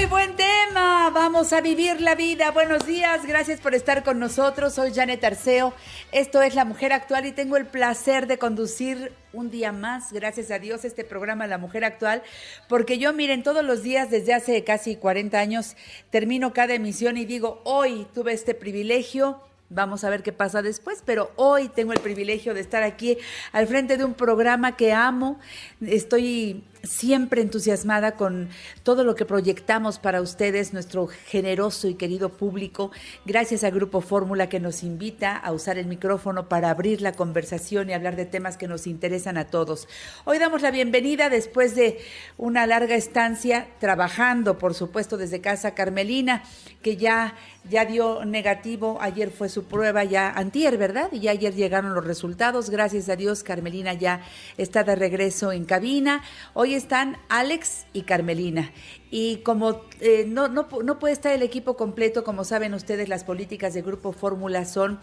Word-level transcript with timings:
Muy 0.00 0.08
buen 0.08 0.34
tema, 0.34 1.10
vamos 1.10 1.52
a 1.52 1.60
vivir 1.60 2.00
la 2.00 2.14
vida. 2.14 2.52
Buenos 2.52 2.86
días, 2.86 3.26
gracias 3.26 3.60
por 3.60 3.74
estar 3.74 4.02
con 4.02 4.18
nosotros. 4.18 4.72
Soy 4.72 4.94
Janet 4.94 5.22
Arceo, 5.22 5.74
esto 6.10 6.40
es 6.40 6.54
La 6.54 6.64
Mujer 6.64 6.94
Actual 6.94 7.26
y 7.26 7.32
tengo 7.32 7.58
el 7.58 7.66
placer 7.66 8.26
de 8.26 8.38
conducir 8.38 9.12
un 9.34 9.50
día 9.50 9.72
más, 9.72 10.10
gracias 10.10 10.50
a 10.52 10.58
Dios, 10.58 10.86
este 10.86 11.04
programa 11.04 11.46
La 11.46 11.58
Mujer 11.58 11.84
Actual, 11.84 12.22
porque 12.66 12.96
yo 12.96 13.12
miren, 13.12 13.42
todos 13.42 13.62
los 13.62 13.82
días 13.82 14.08
desde 14.08 14.32
hace 14.32 14.64
casi 14.64 14.96
40 14.96 15.38
años 15.38 15.76
termino 16.08 16.54
cada 16.54 16.72
emisión 16.72 17.18
y 17.18 17.26
digo, 17.26 17.60
hoy 17.64 18.06
tuve 18.14 18.32
este 18.32 18.54
privilegio. 18.54 19.42
Vamos 19.72 20.02
a 20.02 20.10
ver 20.10 20.24
qué 20.24 20.32
pasa 20.32 20.62
después, 20.62 21.00
pero 21.06 21.30
hoy 21.36 21.68
tengo 21.68 21.92
el 21.92 22.00
privilegio 22.00 22.54
de 22.54 22.60
estar 22.60 22.82
aquí 22.82 23.18
al 23.52 23.68
frente 23.68 23.96
de 23.98 24.04
un 24.04 24.14
programa 24.14 24.76
que 24.76 24.92
amo. 24.92 25.38
Estoy 25.80 26.64
siempre 26.82 27.42
entusiasmada 27.42 28.12
con 28.12 28.48
todo 28.82 29.04
lo 29.04 29.14
que 29.14 29.24
proyectamos 29.24 29.98
para 29.98 30.20
ustedes, 30.20 30.72
nuestro 30.72 31.06
generoso 31.06 31.88
y 31.88 31.94
querido 31.94 32.30
público. 32.30 32.90
Gracias 33.24 33.64
a 33.64 33.70
Grupo 33.70 34.00
Fórmula 34.00 34.48
que 34.48 34.60
nos 34.60 34.82
invita 34.82 35.36
a 35.36 35.52
usar 35.52 35.78
el 35.78 35.86
micrófono 35.86 36.48
para 36.48 36.70
abrir 36.70 37.02
la 37.02 37.12
conversación 37.12 37.90
y 37.90 37.92
hablar 37.92 38.16
de 38.16 38.26
temas 38.26 38.56
que 38.56 38.68
nos 38.68 38.86
interesan 38.86 39.36
a 39.36 39.46
todos. 39.46 39.88
Hoy 40.24 40.38
damos 40.38 40.62
la 40.62 40.70
bienvenida 40.70 41.28
después 41.28 41.74
de 41.74 41.98
una 42.36 42.66
larga 42.66 42.94
estancia 42.94 43.68
trabajando, 43.78 44.58
por 44.58 44.74
supuesto, 44.74 45.16
desde 45.16 45.40
casa 45.40 45.74
Carmelina, 45.74 46.42
que 46.82 46.96
ya 46.96 47.34
ya 47.68 47.84
dio 47.84 48.24
negativo, 48.24 48.98
ayer 49.00 49.30
fue 49.30 49.48
su 49.48 49.64
prueba 49.64 50.02
ya 50.04 50.30
antier, 50.30 50.78
¿verdad? 50.78 51.10
Y 51.12 51.20
ya 51.20 51.32
ayer 51.32 51.54
llegaron 51.54 51.94
los 51.94 52.04
resultados, 52.04 52.70
gracias 52.70 53.08
a 53.08 53.16
Dios 53.16 53.42
Carmelina 53.42 53.92
ya 53.92 54.22
está 54.56 54.82
de 54.82 54.96
regreso 54.96 55.52
en 55.52 55.66
cabina. 55.66 56.22
Hoy 56.54 56.69
están 56.74 57.16
Alex 57.28 57.86
y 57.92 58.02
Carmelina. 58.02 58.72
Y 59.10 59.38
como 59.38 59.82
eh, 60.00 60.24
no, 60.26 60.48
no, 60.48 60.68
no 60.84 60.98
puede 60.98 61.12
estar 61.14 61.32
el 61.32 61.42
equipo 61.42 61.76
completo, 61.76 62.24
como 62.24 62.44
saben 62.44 62.74
ustedes, 62.74 63.08
las 63.08 63.24
políticas 63.24 63.74
de 63.74 63.82
Grupo 63.82 64.12
Fórmula 64.12 64.64
son 64.64 65.00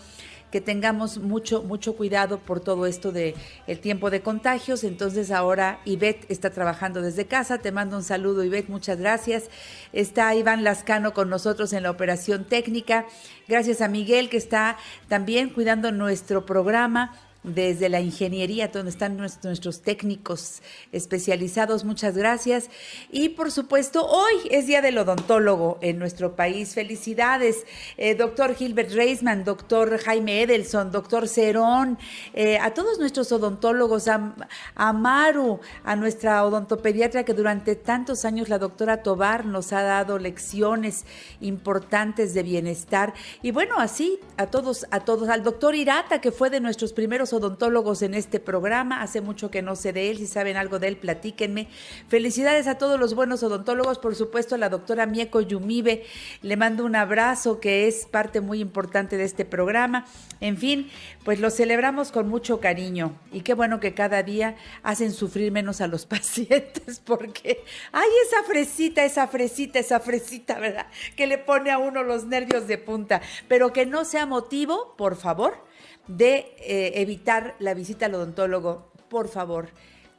que 0.51 0.61
tengamos 0.61 1.17
mucho, 1.17 1.61
mucho 1.63 1.95
cuidado 1.95 2.39
por 2.39 2.61
todo 2.61 2.85
esto 2.85 3.11
de 3.11 3.35
el 3.67 3.79
tiempo 3.79 4.09
de 4.09 4.21
contagios. 4.21 4.83
Entonces 4.83 5.31
ahora 5.31 5.81
Ivette 5.85 6.25
está 6.29 6.51
trabajando 6.51 7.01
desde 7.01 7.25
casa. 7.25 7.57
Te 7.59 7.71
mando 7.71 7.97
un 7.97 8.03
saludo, 8.03 8.43
Ivette, 8.43 8.69
muchas 8.69 8.97
gracias. 8.97 9.49
Está 9.91 10.33
Iván 10.35 10.63
Lascano 10.63 11.13
con 11.13 11.29
nosotros 11.29 11.73
en 11.73 11.83
la 11.83 11.91
operación 11.91 12.45
técnica. 12.45 13.05
Gracias 13.47 13.81
a 13.81 13.87
Miguel 13.87 14.29
que 14.29 14.37
está 14.37 14.77
también 15.09 15.49
cuidando 15.49 15.91
nuestro 15.91 16.45
programa 16.45 17.13
desde 17.43 17.89
la 17.89 18.01
ingeniería, 18.01 18.67
donde 18.67 18.91
están 18.91 19.17
nuestros, 19.17 19.81
técnicos 19.81 20.61
especializados. 20.91 21.85
Muchas 21.85 22.17
gracias. 22.17 22.69
Y 23.11 23.29
por 23.29 23.51
supuesto, 23.51 24.05
hoy 24.05 24.35
es 24.51 24.67
Día 24.67 24.81
del 24.81 24.97
Odontólogo 24.97 25.77
en 25.81 25.99
nuestro 25.99 26.35
país. 26.35 26.73
Felicidades, 26.73 27.65
eh, 27.97 28.15
doctor 28.15 28.55
Gilbert 28.55 28.91
Reisman, 28.91 29.43
doctor 29.43 29.97
Jaime 29.99 30.41
Edelson, 30.43 30.91
doctor 30.91 31.27
Cerón, 31.27 31.97
eh, 32.33 32.57
a 32.57 32.73
todos 32.73 32.99
nuestros 32.99 33.31
odontólogos, 33.31 34.07
a, 34.07 34.35
a, 34.75 34.93
Maru, 34.93 35.59
a 35.83 35.95
nuestra 35.95 36.45
odontopediatra 36.45 37.23
que 37.23 37.33
durante 37.33 37.75
tantos 37.75 38.25
años 38.25 38.49
la 38.49 38.59
doctora 38.59 39.03
Tobar 39.03 39.45
nos 39.45 39.73
ha 39.73 39.83
dado 39.83 40.17
lecciones 40.17 41.05
importantes 41.39 42.33
de 42.33 42.43
bienestar. 42.43 43.13
Y 43.41 43.51
bueno, 43.51 43.75
así 43.77 44.19
a 44.37 44.47
todos, 44.47 44.85
a 44.91 45.01
todos, 45.01 45.29
al 45.29 45.43
doctor 45.43 45.75
Irata, 45.75 46.19
que 46.19 46.31
fue 46.31 46.49
de 46.49 46.59
nuestros 46.59 46.93
primeros 46.93 47.26
odontólogos 47.33 48.01
en 48.01 48.13
este 48.13 48.39
programa. 48.39 49.01
Hace 49.01 49.21
mucho 49.21 49.51
que 49.51 49.61
no 49.61 49.75
sé 49.75 49.93
de 49.93 50.09
él. 50.09 50.17
Si 50.17 50.27
saben 50.27 50.57
algo 50.57 50.79
de 50.79 50.87
él, 50.87 50.97
platíquenme. 50.97 51.67
Felicidades 52.07 52.67
a 52.67 52.77
todos 52.77 52.99
los 52.99 53.13
buenos 53.13 53.43
odontólogos. 53.43 53.99
Por 53.99 54.15
supuesto, 54.15 54.55
a 54.55 54.57
la 54.57 54.69
doctora 54.69 55.05
Mieko 55.05 55.41
Yumibe. 55.41 56.05
Le 56.41 56.57
mando 56.57 56.85
un 56.85 56.95
abrazo, 56.95 57.59
que 57.59 57.87
es 57.87 58.05
parte 58.05 58.41
muy 58.41 58.59
importante 58.59 59.17
de 59.17 59.23
este 59.23 59.45
programa. 59.45 60.05
En 60.39 60.57
fin, 60.57 60.89
pues 61.23 61.39
lo 61.39 61.49
celebramos 61.49 62.11
con 62.11 62.27
mucho 62.27 62.59
cariño. 62.59 63.13
Y 63.31 63.41
qué 63.41 63.53
bueno 63.53 63.79
que 63.79 63.93
cada 63.93 64.23
día 64.23 64.55
hacen 64.83 65.11
sufrir 65.11 65.51
menos 65.51 65.81
a 65.81 65.87
los 65.87 66.05
pacientes, 66.07 67.01
porque 67.03 67.63
hay 67.91 68.09
esa 68.27 68.43
fresita, 68.43 69.03
esa 69.03 69.27
fresita, 69.27 69.79
esa 69.79 69.99
fresita, 69.99 70.59
¿verdad? 70.59 70.87
Que 71.15 71.27
le 71.27 71.37
pone 71.37 71.71
a 71.71 71.77
uno 71.77 72.03
los 72.03 72.25
nervios 72.25 72.67
de 72.67 72.77
punta. 72.77 73.21
Pero 73.47 73.73
que 73.73 73.85
no 73.85 74.05
sea 74.05 74.25
motivo, 74.25 74.95
por 74.97 75.15
favor, 75.15 75.66
de 76.07 76.55
eh, 76.59 76.93
evitar 76.95 77.55
la 77.59 77.73
visita 77.73 78.05
al 78.05 78.15
odontólogo, 78.15 78.91
por 79.09 79.27
favor, 79.27 79.69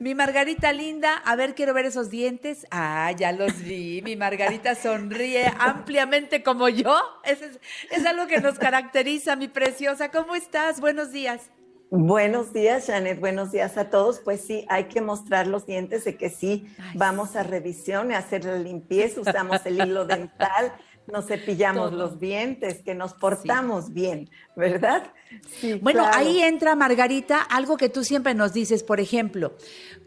Mi 0.00 0.14
Margarita 0.14 0.72
linda, 0.72 1.12
a 1.26 1.36
ver, 1.36 1.54
quiero 1.54 1.74
ver 1.74 1.84
esos 1.84 2.08
dientes. 2.08 2.66
Ah, 2.70 3.12
ya 3.12 3.32
los 3.32 3.60
vi. 3.60 4.00
Mi 4.00 4.16
Margarita 4.16 4.74
sonríe 4.74 5.52
ampliamente 5.58 6.42
como 6.42 6.70
yo. 6.70 6.96
Es, 7.22 7.42
es, 7.42 7.60
es, 7.90 8.06
algo 8.06 8.26
que 8.26 8.40
nos 8.40 8.58
caracteriza, 8.58 9.36
mi 9.36 9.48
preciosa. 9.48 10.10
¿Cómo 10.10 10.34
estás? 10.34 10.80
Buenos 10.80 11.12
días. 11.12 11.50
Buenos 11.90 12.54
días, 12.54 12.86
Janet. 12.86 13.20
Buenos 13.20 13.52
días 13.52 13.76
a 13.76 13.90
todos. 13.90 14.20
Pues 14.20 14.40
sí, 14.40 14.64
hay 14.70 14.84
que 14.84 15.02
mostrar 15.02 15.46
los 15.46 15.66
dientes 15.66 16.04
de 16.04 16.16
que 16.16 16.30
sí, 16.30 16.72
vamos 16.94 17.36
a 17.36 17.42
revisión 17.42 18.10
y 18.10 18.14
hacer 18.14 18.46
la 18.46 18.56
limpieza, 18.56 19.20
usamos 19.20 19.66
el 19.66 19.82
hilo 19.82 20.06
dental, 20.06 20.72
nos 21.10 21.26
cepillamos 21.26 21.90
Todo. 21.90 21.98
los 21.98 22.20
dientes, 22.20 22.82
que 22.82 22.94
nos 22.94 23.14
portamos 23.14 23.86
sí. 23.86 23.92
bien, 23.92 24.30
¿verdad? 24.56 25.12
Sí, 25.60 25.78
bueno, 25.80 26.02
claro. 26.02 26.18
ahí 26.18 26.42
entra, 26.42 26.74
Margarita, 26.74 27.40
algo 27.40 27.76
que 27.76 27.88
tú 27.88 28.02
siempre 28.04 28.34
nos 28.34 28.52
dices, 28.52 28.82
por 28.82 29.00
ejemplo, 29.00 29.56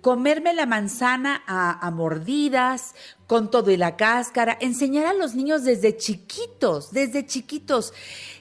comerme 0.01 0.53
la 0.53 0.65
manzana 0.65 1.43
a, 1.47 1.85
a 1.85 1.91
mordidas, 1.91 2.93
con 3.33 3.49
todo 3.49 3.71
y 3.71 3.77
la 3.77 3.97
cáscara, 3.97 4.55
enseñar 4.61 5.07
a 5.07 5.13
los 5.15 5.33
niños 5.33 5.63
desde 5.63 5.97
chiquitos, 5.97 6.91
desde 6.91 7.25
chiquitos. 7.25 7.91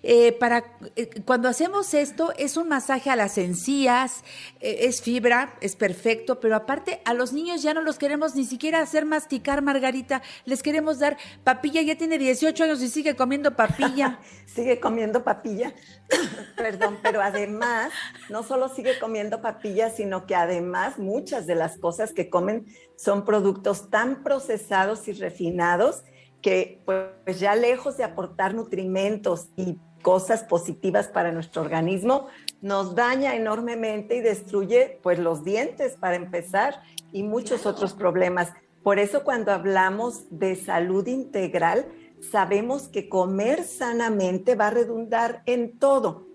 Eh, 0.02 0.32
para 0.32 0.76
eh, 0.96 1.08
cuando 1.24 1.48
hacemos 1.48 1.94
esto 1.94 2.34
es 2.36 2.58
un 2.58 2.68
masaje 2.68 3.08
a 3.08 3.16
las 3.16 3.38
encías, 3.38 4.22
eh, 4.60 4.80
es 4.80 5.00
fibra, 5.00 5.54
es 5.62 5.76
perfecto, 5.76 6.40
pero 6.40 6.56
aparte 6.56 7.00
a 7.06 7.14
los 7.14 7.32
niños 7.32 7.62
ya 7.62 7.72
no 7.72 7.80
los 7.80 7.96
queremos 7.96 8.34
ni 8.34 8.44
siquiera 8.44 8.80
hacer 8.80 9.06
masticar, 9.06 9.62
Margarita, 9.62 10.20
les 10.44 10.62
queremos 10.62 10.98
dar 10.98 11.16
papilla, 11.42 11.80
ya 11.80 11.96
tiene 11.96 12.18
18 12.18 12.64
años 12.64 12.82
y 12.82 12.90
sigue 12.90 13.16
comiendo 13.16 13.56
papilla. 13.56 14.18
sigue 14.46 14.78
comiendo 14.78 15.24
papilla, 15.24 15.72
perdón, 16.58 16.98
pero 17.02 17.22
además 17.22 17.92
no 18.28 18.42
solo 18.42 18.68
sigue 18.68 18.98
comiendo 18.98 19.40
papilla, 19.40 19.88
sino 19.88 20.26
que 20.26 20.34
además 20.34 20.98
muchas 20.98 21.46
de 21.46 21.54
las 21.54 21.78
cosas 21.78 22.12
que 22.12 22.28
comen 22.28 22.66
son 23.02 23.24
productos 23.24 23.90
tan 23.90 24.22
procesados 24.22 25.08
y 25.08 25.12
refinados 25.12 26.04
que 26.40 26.80
pues 26.84 27.40
ya 27.40 27.56
lejos 27.56 27.96
de 27.96 28.04
aportar 28.04 28.54
nutrimentos 28.54 29.48
y 29.56 29.76
cosas 30.02 30.44
positivas 30.44 31.08
para 31.08 31.32
nuestro 31.32 31.62
organismo, 31.62 32.28
nos 32.60 32.94
daña 32.94 33.34
enormemente 33.34 34.16
y 34.16 34.20
destruye 34.20 35.00
pues 35.02 35.18
los 35.18 35.42
dientes 35.42 35.96
para 35.96 36.14
empezar 36.14 36.80
y 37.12 37.24
muchos 37.24 37.66
otros 37.66 37.92
problemas. 37.92 38.52
Por 38.84 39.00
eso 39.00 39.24
cuando 39.24 39.50
hablamos 39.50 40.26
de 40.30 40.54
salud 40.54 41.06
integral, 41.08 41.86
sabemos 42.30 42.86
que 42.86 43.08
comer 43.08 43.64
sanamente 43.64 44.54
va 44.54 44.68
a 44.68 44.70
redundar 44.70 45.42
en 45.46 45.76
todo, 45.78 46.28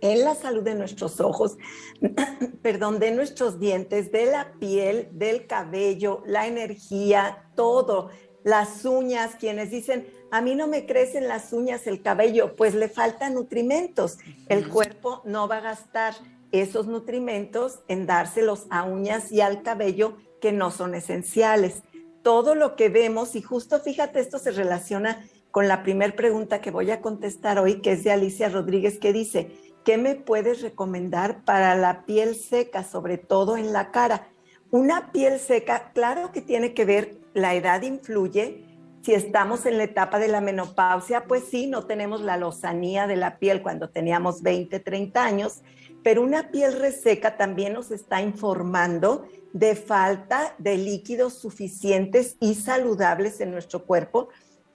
en 0.00 0.24
la 0.24 0.34
salud 0.34 0.62
de 0.62 0.74
nuestros 0.74 1.20
ojos, 1.20 1.56
perdón, 2.62 2.98
de 2.98 3.10
nuestros 3.10 3.58
dientes, 3.58 4.12
de 4.12 4.26
la 4.26 4.52
piel, 4.58 5.08
del 5.12 5.46
cabello, 5.46 6.22
la 6.26 6.46
energía, 6.46 7.50
todo, 7.54 8.10
las 8.44 8.84
uñas, 8.84 9.36
quienes 9.38 9.70
dicen, 9.70 10.06
a 10.30 10.40
mí 10.40 10.54
no 10.54 10.66
me 10.66 10.86
crecen 10.86 11.28
las 11.28 11.52
uñas, 11.52 11.86
el 11.86 12.02
cabello, 12.02 12.54
pues 12.56 12.74
le 12.74 12.88
faltan 12.88 13.34
nutrimentos, 13.34 14.18
el 14.48 14.68
cuerpo 14.68 15.22
no 15.24 15.48
va 15.48 15.58
a 15.58 15.62
gastar 15.62 16.14
esos 16.52 16.86
nutrimentos 16.86 17.80
en 17.88 18.06
dárselos 18.06 18.66
a 18.70 18.84
uñas 18.84 19.32
y 19.32 19.40
al 19.40 19.62
cabello 19.62 20.16
que 20.40 20.52
no 20.52 20.70
son 20.70 20.94
esenciales. 20.94 21.82
Todo 22.22 22.54
lo 22.54 22.76
que 22.76 22.88
vemos, 22.88 23.36
y 23.36 23.42
justo 23.42 23.80
fíjate, 23.80 24.20
esto 24.20 24.38
se 24.38 24.50
relaciona 24.50 25.26
con 25.58 25.66
la 25.66 25.82
primera 25.82 26.14
pregunta 26.14 26.60
que 26.60 26.70
voy 26.70 26.92
a 26.92 27.00
contestar 27.00 27.58
hoy, 27.58 27.80
que 27.80 27.90
es 27.90 28.04
de 28.04 28.12
Alicia 28.12 28.48
Rodríguez, 28.48 29.00
que 29.00 29.12
dice, 29.12 29.50
¿qué 29.84 29.98
me 29.98 30.14
puedes 30.14 30.62
recomendar 30.62 31.44
para 31.44 31.74
la 31.74 32.06
piel 32.06 32.36
seca, 32.36 32.84
sobre 32.84 33.18
todo 33.18 33.56
en 33.56 33.72
la 33.72 33.90
cara? 33.90 34.28
Una 34.70 35.10
piel 35.10 35.40
seca, 35.40 35.90
claro 35.92 36.30
que 36.30 36.42
tiene 36.42 36.74
que 36.74 36.84
ver, 36.84 37.18
la 37.34 37.56
edad 37.56 37.82
influye. 37.82 38.66
Si 39.02 39.14
estamos 39.14 39.66
en 39.66 39.78
la 39.78 39.82
etapa 39.82 40.20
de 40.20 40.28
la 40.28 40.40
menopausia, 40.40 41.24
pues 41.24 41.42
sí, 41.50 41.66
no 41.66 41.86
tenemos 41.86 42.20
la 42.20 42.36
lozanía 42.36 43.08
de 43.08 43.16
la 43.16 43.40
piel 43.40 43.60
cuando 43.60 43.90
teníamos 43.90 44.42
20, 44.42 44.78
30 44.78 45.24
años, 45.24 45.62
pero 46.04 46.22
una 46.22 46.52
piel 46.52 46.78
reseca 46.78 47.36
también 47.36 47.72
nos 47.72 47.90
está 47.90 48.22
informando 48.22 49.26
de 49.52 49.74
falta 49.74 50.54
de 50.58 50.78
líquidos 50.78 51.34
suficientes 51.34 52.36
y 52.38 52.54
saludables 52.54 53.40
en 53.40 53.50
nuestro 53.50 53.84
cuerpo, 53.84 54.28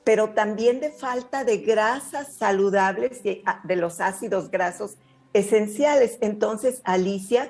pero 0.04 0.30
también 0.30 0.80
de 0.80 0.92
falta 0.92 1.44
de 1.44 1.58
grasas 1.58 2.34
saludables 2.34 3.26
y 3.26 3.42
ah, 3.46 3.62
de 3.64 3.76
los 3.76 4.02
ácidos 4.02 4.52
grasos 4.52 4.96
esenciales. 5.34 6.18
Entonces, 6.22 6.82
Alicia, 6.84 7.50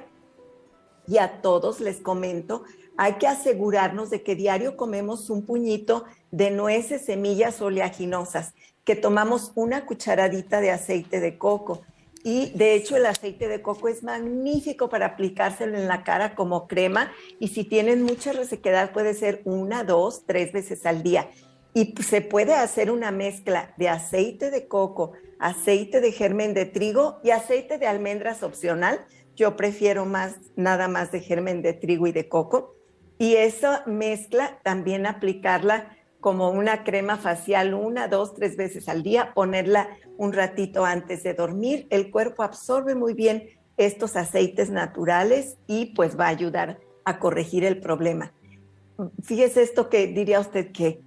y 1.08 1.18
a 1.18 1.42
todos 1.42 1.80
les 1.80 2.00
comento, 2.00 2.64
hay 2.96 3.14
que 3.14 3.28
asegurarnos 3.28 4.10
de 4.10 4.24
que 4.24 4.36
diario 4.36 4.78
comemos 4.78 5.30
un 5.30 5.46
puñito 5.46 6.06
de 6.32 6.52
nueces, 6.52 7.06
semillas 7.06 7.62
oleaginosas, 7.62 8.54
que 8.86 8.96
tomamos 8.96 9.52
una 9.56 9.86
cucharadita 9.86 10.62
de 10.62 10.72
aceite 10.72 11.20
de 11.20 11.38
coco, 11.38 11.82
y 12.24 12.52
de 12.52 12.74
hecho 12.74 12.96
el 12.96 13.06
aceite 13.06 13.50
de 13.50 13.62
coco 13.62 13.90
es 13.90 14.02
magnífico 14.02 14.90
para 14.90 15.08
aplicárselo 15.08 15.78
en 15.78 15.90
la 15.90 16.04
cara 16.04 16.36
como 16.36 16.68
crema 16.68 17.12
y 17.38 17.50
si 17.50 17.66
tienen 17.66 18.02
mucha 18.02 18.32
resequedad 18.32 18.94
puede 18.94 19.14
ser 19.14 19.42
una, 19.44 19.84
dos, 19.84 20.24
tres 20.26 20.54
veces 20.54 20.86
al 20.86 21.04
día. 21.04 21.30
Y 21.74 21.96
se 22.04 22.22
puede 22.22 22.54
hacer 22.54 22.92
una 22.92 23.12
mezcla 23.12 23.74
de 23.78 23.90
aceite 23.90 24.52
de 24.52 24.68
coco, 24.68 25.14
aceite 25.40 26.02
de 26.02 26.12
germen 26.12 26.54
de 26.54 26.66
trigo 26.66 27.20
y 27.24 27.32
aceite 27.32 27.78
de 27.78 27.88
almendras 27.88 28.44
opcional. 28.44 29.06
Yo 29.36 29.56
prefiero 29.56 30.06
más 30.06 30.36
nada 30.56 30.88
más 30.88 31.12
de 31.12 31.20
germen 31.20 31.62
de 31.62 31.74
trigo 31.74 32.06
y 32.08 32.12
de 32.12 32.30
coco. 32.30 32.76
Y 33.18 33.36
esa 33.36 33.84
mezcla 33.88 34.60
también 34.64 35.06
aplicarla 35.06 35.98
como 36.20 36.52
una 36.52 36.84
crema 36.84 37.18
facial 37.18 37.74
una, 37.74 38.08
dos, 38.08 38.34
tres 38.34 38.56
veces 38.56 38.88
al 38.88 39.04
día, 39.04 39.34
ponerla 39.34 39.90
un 40.18 40.32
ratito 40.32 40.86
antes 40.86 41.22
de 41.24 41.34
dormir. 41.34 41.86
El 41.90 42.12
cuerpo 42.12 42.44
absorbe 42.44 42.96
muy 42.96 43.14
bien 43.14 43.50
estos 43.76 44.16
aceites 44.16 44.70
naturales 44.70 45.58
y 45.68 45.88
pues 45.88 46.18
va 46.18 46.28
a 46.28 46.30
ayudar 46.30 46.80
a 47.04 47.20
corregir 47.20 47.66
el 47.66 47.80
problema. 47.80 48.34
Fíjese 49.24 49.64
esto 49.64 49.90
que 49.90 50.08
diría 50.08 50.40
usted 50.40 50.72
que, 50.72 51.02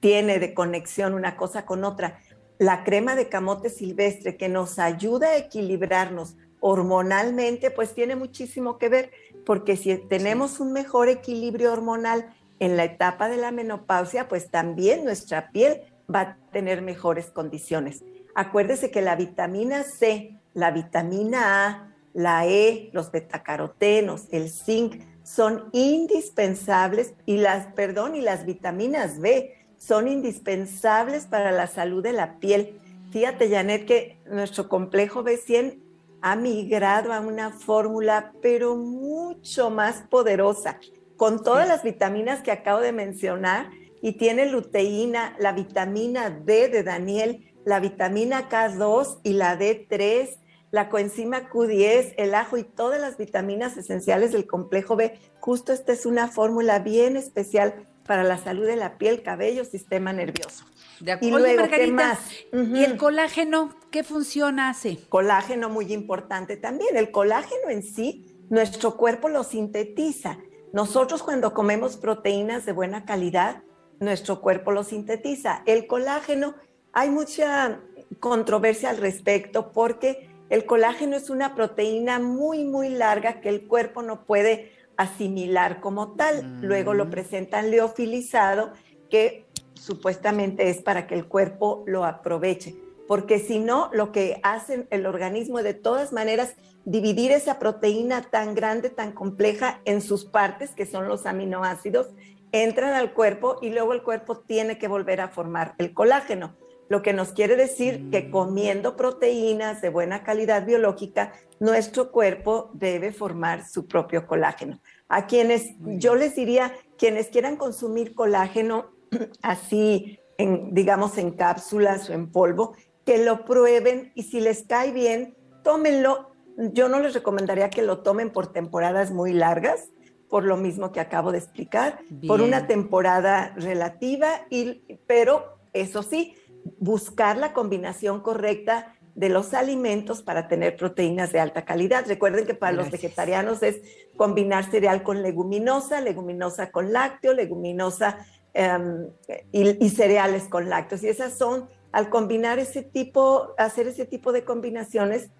tiene 0.00 0.38
de 0.38 0.54
conexión 0.54 1.14
una 1.14 1.36
cosa 1.36 1.64
con 1.66 1.84
otra. 1.84 2.20
La 2.58 2.84
crema 2.84 3.14
de 3.14 3.28
camote 3.28 3.70
silvestre 3.70 4.36
que 4.36 4.48
nos 4.48 4.78
ayuda 4.78 5.28
a 5.28 5.36
equilibrarnos 5.36 6.36
hormonalmente, 6.60 7.70
pues 7.70 7.94
tiene 7.94 8.16
muchísimo 8.16 8.78
que 8.78 8.88
ver, 8.88 9.10
porque 9.46 9.76
si 9.76 9.96
tenemos 9.96 10.60
un 10.60 10.72
mejor 10.72 11.08
equilibrio 11.08 11.72
hormonal, 11.72 12.34
en 12.60 12.76
la 12.76 12.84
etapa 12.84 13.28
de 13.28 13.38
la 13.38 13.50
menopausia, 13.50 14.28
pues 14.28 14.50
también 14.50 15.02
nuestra 15.02 15.50
piel 15.50 15.80
va 16.14 16.20
a 16.20 16.36
tener 16.52 16.82
mejores 16.82 17.30
condiciones. 17.30 18.04
Acuérdese 18.34 18.90
que 18.90 19.00
la 19.00 19.16
vitamina 19.16 19.82
C, 19.82 20.38
la 20.54 20.70
vitamina 20.70 21.66
A, 21.66 21.94
la 22.12 22.46
E, 22.46 22.90
los 22.92 23.10
betacarotenos, 23.10 24.26
el 24.30 24.50
zinc 24.50 25.02
son 25.34 25.68
indispensables 25.70 27.14
y 27.24 27.36
las, 27.36 27.68
perdón, 27.74 28.16
y 28.16 28.20
las 28.20 28.46
vitaminas 28.46 29.20
B 29.20 29.54
son 29.76 30.08
indispensables 30.08 31.26
para 31.26 31.52
la 31.52 31.68
salud 31.68 32.02
de 32.02 32.12
la 32.12 32.40
piel. 32.40 32.80
Fíjate, 33.12 33.48
Janet, 33.48 33.86
que 33.86 34.18
nuestro 34.26 34.68
complejo 34.68 35.22
B100 35.22 35.78
ha 36.20 36.34
migrado 36.34 37.12
a 37.12 37.20
una 37.20 37.50
fórmula, 37.50 38.32
pero 38.42 38.74
mucho 38.74 39.70
más 39.70 40.02
poderosa 40.10 40.80
con 41.16 41.44
todas 41.44 41.68
las 41.68 41.84
vitaminas 41.84 42.42
que 42.42 42.50
acabo 42.50 42.80
de 42.80 42.92
mencionar 42.92 43.70
y 44.02 44.12
tiene 44.12 44.46
luteína, 44.46 45.36
la 45.38 45.52
vitamina 45.52 46.30
D 46.30 46.68
de 46.68 46.82
Daniel, 46.82 47.52
la 47.64 47.78
vitamina 47.78 48.48
K2 48.48 49.20
y 49.22 49.34
la 49.34 49.56
D3, 49.56 50.38
la 50.70 50.88
coenzima 50.88 51.48
Q10, 51.50 52.14
el 52.16 52.34
ajo 52.34 52.56
y 52.56 52.64
todas 52.64 53.00
las 53.00 53.16
vitaminas 53.16 53.76
esenciales 53.76 54.32
del 54.32 54.46
complejo 54.46 54.96
B. 54.96 55.18
Justo 55.40 55.72
esta 55.72 55.92
es 55.92 56.06
una 56.06 56.28
fórmula 56.28 56.78
bien 56.78 57.16
especial 57.16 57.86
para 58.06 58.24
la 58.24 58.38
salud 58.38 58.66
de 58.66 58.76
la 58.76 58.98
piel, 58.98 59.22
cabello, 59.22 59.64
sistema 59.64 60.12
nervioso. 60.12 60.64
De 61.00 61.12
acuerdo. 61.12 61.38
Y 61.38 61.40
luego, 61.40 61.62
¿qué 61.64 61.70
Margarita, 61.70 61.92
más? 61.92 62.18
¿y 62.52 62.84
el 62.84 62.96
colágeno 62.96 63.74
qué 63.90 64.04
función 64.04 64.60
hace? 64.60 64.98
Colágeno 65.08 65.68
muy 65.68 65.92
importante 65.92 66.56
también. 66.56 66.96
El 66.96 67.10
colágeno 67.10 67.68
en 67.68 67.82
sí, 67.82 68.46
nuestro 68.48 68.96
cuerpo 68.96 69.28
lo 69.28 69.44
sintetiza. 69.44 70.38
Nosotros 70.72 71.22
cuando 71.22 71.52
comemos 71.52 71.96
proteínas 71.96 72.64
de 72.66 72.72
buena 72.72 73.04
calidad, 73.04 73.62
nuestro 73.98 74.40
cuerpo 74.40 74.72
lo 74.72 74.84
sintetiza. 74.84 75.62
El 75.66 75.86
colágeno, 75.86 76.54
hay 76.92 77.10
mucha 77.10 77.80
controversia 78.18 78.90
al 78.90 78.98
respecto 78.98 79.72
porque 79.72 80.29
el 80.50 80.66
colágeno 80.66 81.16
es 81.16 81.30
una 81.30 81.54
proteína 81.54 82.18
muy, 82.18 82.64
muy 82.64 82.88
larga 82.88 83.40
que 83.40 83.48
el 83.48 83.66
cuerpo 83.66 84.02
no 84.02 84.24
puede 84.24 84.72
asimilar 84.96 85.80
como 85.80 86.12
tal. 86.12 86.60
Luego 86.60 86.92
lo 86.92 87.08
presentan 87.08 87.70
leofilizado, 87.70 88.72
que 89.08 89.46
supuestamente 89.74 90.68
es 90.68 90.82
para 90.82 91.06
que 91.06 91.14
el 91.14 91.26
cuerpo 91.26 91.84
lo 91.86 92.04
aproveche. 92.04 92.76
Porque 93.06 93.38
si 93.38 93.60
no, 93.60 93.90
lo 93.92 94.12
que 94.12 94.40
hace 94.42 94.86
el 94.90 95.06
organismo 95.06 95.62
de 95.62 95.74
todas 95.74 96.12
maneras 96.12 96.54
dividir 96.84 97.32
esa 97.32 97.58
proteína 97.58 98.22
tan 98.22 98.54
grande, 98.54 98.90
tan 98.90 99.12
compleja 99.12 99.80
en 99.84 100.00
sus 100.00 100.24
partes, 100.24 100.72
que 100.72 100.84
son 100.84 101.08
los 101.08 101.26
aminoácidos, 101.26 102.08
entran 102.52 102.94
al 102.94 103.12
cuerpo 103.12 103.58
y 103.62 103.70
luego 103.70 103.92
el 103.92 104.02
cuerpo 104.02 104.38
tiene 104.38 104.78
que 104.78 104.88
volver 104.88 105.20
a 105.20 105.28
formar 105.28 105.74
el 105.78 105.94
colágeno. 105.94 106.56
Lo 106.90 107.02
que 107.02 107.12
nos 107.12 107.28
quiere 107.30 107.54
decir 107.54 108.10
que 108.10 108.32
comiendo 108.32 108.96
proteínas 108.96 109.80
de 109.80 109.90
buena 109.90 110.24
calidad 110.24 110.66
biológica, 110.66 111.32
nuestro 111.60 112.10
cuerpo 112.10 112.72
debe 112.74 113.12
formar 113.12 113.64
su 113.64 113.86
propio 113.86 114.26
colágeno. 114.26 114.80
A 115.08 115.28
quienes, 115.28 115.76
yo 115.78 116.16
les 116.16 116.34
diría, 116.34 116.74
quienes 116.98 117.28
quieran 117.28 117.54
consumir 117.54 118.12
colágeno 118.12 118.90
así, 119.40 120.18
en, 120.36 120.74
digamos, 120.74 121.16
en 121.16 121.30
cápsulas 121.30 122.10
o 122.10 122.12
en 122.12 122.32
polvo, 122.32 122.74
que 123.06 123.24
lo 123.24 123.44
prueben 123.44 124.10
y 124.16 124.24
si 124.24 124.40
les 124.40 124.64
cae 124.64 124.90
bien, 124.90 125.36
tómenlo. 125.62 126.30
Yo 126.56 126.88
no 126.88 126.98
les 126.98 127.14
recomendaría 127.14 127.70
que 127.70 127.82
lo 127.82 128.00
tomen 128.00 128.30
por 128.30 128.48
temporadas 128.48 129.12
muy 129.12 129.32
largas, 129.32 129.90
por 130.28 130.42
lo 130.42 130.56
mismo 130.56 130.90
que 130.90 130.98
acabo 130.98 131.30
de 131.30 131.38
explicar, 131.38 132.00
por 132.26 132.40
una 132.40 132.66
temporada 132.66 133.54
relativa, 133.54 134.44
y, 134.50 134.98
pero 135.06 135.60
eso 135.72 136.02
sí, 136.02 136.34
buscar 136.78 137.36
la 137.36 137.52
combinación 137.52 138.20
correcta 138.20 138.94
de 139.14 139.28
los 139.28 139.54
alimentos 139.54 140.22
para 140.22 140.48
tener 140.48 140.76
proteínas 140.76 141.32
de 141.32 141.40
alta 141.40 141.64
calidad. 141.64 142.06
Recuerden 142.06 142.46
que 142.46 142.54
para 142.54 142.72
los 142.72 142.86
Gracias. 142.86 143.02
vegetarianos 143.02 143.62
es 143.62 143.80
combinar 144.16 144.70
cereal 144.70 145.02
con 145.02 145.22
leguminosa, 145.22 146.00
leguminosa 146.00 146.70
con 146.70 146.92
lácteo, 146.92 147.34
leguminosa 147.34 148.24
em, 148.54 149.08
y, 149.52 149.84
y 149.84 149.90
cereales 149.90 150.44
con 150.44 150.68
lácteos. 150.70 151.02
Y 151.02 151.08
esas 151.08 151.36
son, 151.36 151.68
al 151.92 152.08
combinar 152.08 152.58
ese 152.58 152.82
tipo, 152.82 153.54
hacer 153.58 153.88
ese 153.88 154.06
tipo 154.06 154.32
de 154.32 154.44
combinaciones, 154.44 155.30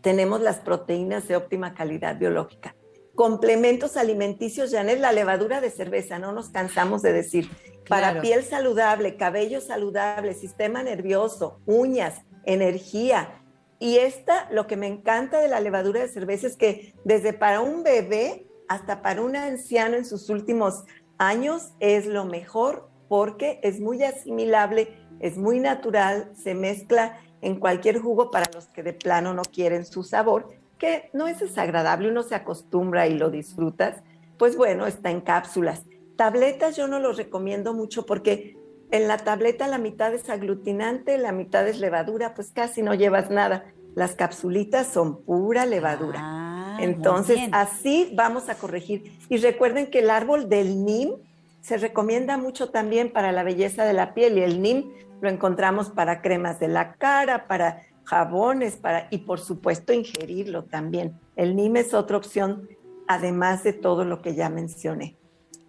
tenemos 0.00 0.40
las 0.40 0.58
proteínas 0.58 1.26
de 1.28 1.36
óptima 1.36 1.74
calidad 1.74 2.18
biológica. 2.18 2.74
Complementos 3.14 3.96
alimenticios, 3.96 4.70
Janet, 4.70 5.00
la 5.00 5.12
levadura 5.12 5.60
de 5.60 5.70
cerveza, 5.70 6.18
no 6.20 6.32
nos 6.32 6.50
cansamos 6.50 7.02
de 7.02 7.12
decir. 7.12 7.50
Para 7.88 8.20
piel 8.20 8.44
saludable, 8.44 9.16
cabello 9.16 9.60
saludable, 9.60 10.34
sistema 10.34 10.82
nervioso, 10.82 11.60
uñas, 11.66 12.22
energía. 12.44 13.42
Y 13.78 13.98
esta, 13.98 14.48
lo 14.50 14.66
que 14.66 14.76
me 14.76 14.86
encanta 14.86 15.40
de 15.40 15.48
la 15.48 15.60
levadura 15.60 16.00
de 16.00 16.08
cerveza 16.08 16.46
es 16.46 16.56
que 16.56 16.94
desde 17.04 17.32
para 17.32 17.60
un 17.60 17.82
bebé 17.82 18.46
hasta 18.68 19.02
para 19.02 19.22
un 19.22 19.36
anciano 19.36 19.96
en 19.96 20.04
sus 20.04 20.28
últimos 20.28 20.84
años 21.16 21.72
es 21.80 22.06
lo 22.06 22.24
mejor 22.24 22.88
porque 23.08 23.60
es 23.62 23.80
muy 23.80 24.02
asimilable, 24.04 24.94
es 25.20 25.36
muy 25.36 25.60
natural, 25.60 26.30
se 26.34 26.54
mezcla 26.54 27.18
en 27.40 27.58
cualquier 27.58 27.98
jugo 27.98 28.30
para 28.30 28.50
los 28.52 28.66
que 28.66 28.82
de 28.82 28.92
plano 28.92 29.32
no 29.32 29.42
quieren 29.42 29.86
su 29.86 30.02
sabor, 30.02 30.48
que 30.78 31.10
no 31.12 31.26
es 31.26 31.40
desagradable, 31.40 32.10
uno 32.10 32.22
se 32.22 32.34
acostumbra 32.34 33.06
y 33.06 33.16
lo 33.16 33.30
disfrutas, 33.30 34.02
pues 34.38 34.56
bueno, 34.56 34.86
está 34.86 35.10
en 35.10 35.20
cápsulas. 35.20 35.82
Tabletas 36.18 36.76
yo 36.76 36.88
no 36.88 36.98
los 36.98 37.16
recomiendo 37.16 37.74
mucho 37.74 38.04
porque 38.04 38.56
en 38.90 39.06
la 39.06 39.18
tableta 39.18 39.68
la 39.68 39.78
mitad 39.78 40.12
es 40.12 40.28
aglutinante, 40.28 41.16
la 41.16 41.30
mitad 41.30 41.68
es 41.68 41.78
levadura, 41.78 42.34
pues 42.34 42.50
casi 42.50 42.82
no 42.82 42.92
llevas 42.92 43.30
nada. 43.30 43.72
Las 43.94 44.16
capsulitas 44.16 44.88
son 44.88 45.22
pura 45.22 45.64
levadura. 45.64 46.18
Ah, 46.20 46.78
Entonces, 46.80 47.38
así 47.52 48.10
vamos 48.16 48.48
a 48.48 48.56
corregir. 48.56 49.16
Y 49.28 49.36
recuerden 49.36 49.92
que 49.92 50.00
el 50.00 50.10
árbol 50.10 50.48
del 50.48 50.84
NIM 50.84 51.12
se 51.60 51.76
recomienda 51.76 52.36
mucho 52.36 52.70
también 52.70 53.12
para 53.12 53.30
la 53.30 53.44
belleza 53.44 53.84
de 53.84 53.92
la 53.92 54.12
piel 54.12 54.38
y 54.38 54.42
el 54.42 54.60
NIM 54.60 54.90
lo 55.20 55.28
encontramos 55.28 55.90
para 55.90 56.20
cremas 56.20 56.58
de 56.58 56.66
la 56.66 56.94
cara, 56.94 57.46
para 57.46 57.82
jabones, 58.02 58.74
para 58.74 59.06
y 59.12 59.18
por 59.18 59.38
supuesto 59.38 59.92
ingerirlo 59.92 60.64
también. 60.64 61.16
El 61.36 61.54
NIM 61.54 61.76
es 61.76 61.94
otra 61.94 62.16
opción 62.16 62.68
además 63.06 63.62
de 63.62 63.72
todo 63.72 64.04
lo 64.04 64.20
que 64.20 64.34
ya 64.34 64.50
mencioné. 64.50 65.17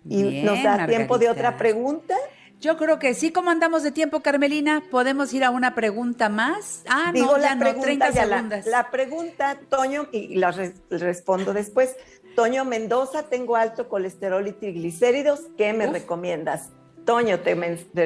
¿Y 0.10 0.24
Bien, 0.24 0.46
nos 0.46 0.64
da 0.64 0.88
tiempo 0.88 1.18
de 1.20 1.30
otra 1.30 1.56
pregunta? 1.58 2.16
Yo 2.60 2.76
creo 2.78 3.00
que 3.00 3.14
sí, 3.14 3.32
¿cómo 3.32 3.52
andamos 3.52 3.84
de 3.84 3.92
tiempo, 3.92 4.20
Carmelina? 4.22 4.84
¿Podemos 4.92 5.32
ir 5.34 5.46
a 5.46 5.50
una 5.50 5.76
pregunta 5.76 6.28
más? 6.28 6.84
Ah, 6.90 7.12
Digo 7.14 7.28
no, 7.34 7.38
la 7.38 7.44
ya 7.50 7.56
no, 7.56 7.60
pregunta 7.62 7.86
30 7.86 8.10
ya, 8.12 8.26
segundos. 8.28 8.66
La, 8.66 8.92
pregunta, 8.92 9.60
Toño, 9.70 10.10
y 10.12 10.36
la 10.36 10.52
res- 10.52 10.82
respondo 10.90 11.54
después. 11.54 11.96
Toño 12.36 12.66
Mendoza, 12.66 13.24
tengo 13.30 13.56
alto 13.56 13.88
colesterol 13.88 14.46
y 14.48 14.52
triglicéridos, 14.52 15.42
¿qué 15.58 15.72
me 15.74 15.88
Uf. 15.88 15.94
recomiendas? 15.94 16.70
Toño, 17.06 17.40
te 17.40 17.56